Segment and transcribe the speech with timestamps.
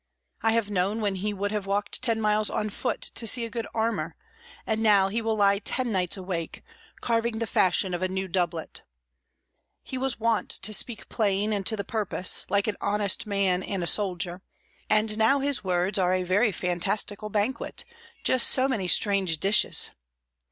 [0.41, 3.51] I have known when he would have walked ten miles on foot to see a
[3.51, 4.15] good armour,
[4.65, 6.63] and now will he lie ten nights awake,
[7.01, 8.81] carving the fashion of a new doublet.
[9.83, 13.83] He was wont to speak plain and to the purpose, like an honest man and
[13.83, 14.41] a soldier;
[14.89, 17.85] and now his words are a very fantastical banquet,
[18.23, 19.91] just so many strange dishes.